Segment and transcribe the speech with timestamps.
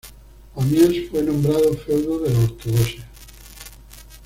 [0.55, 3.05] Pamiers fue nombrada feudo de la ortodoxia.